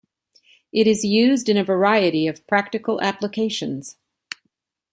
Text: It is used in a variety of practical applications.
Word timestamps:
It 0.73 0.87
is 0.87 1.05
used 1.05 1.47
in 1.47 1.57
a 1.57 1.63
variety 1.63 2.25
of 2.25 2.47
practical 2.47 2.99
applications. 3.03 3.97